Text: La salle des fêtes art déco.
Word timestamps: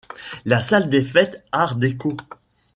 La 0.45 0.61
salle 0.61 0.89
des 0.89 1.03
fêtes 1.03 1.43
art 1.51 1.75
déco. 1.75 2.17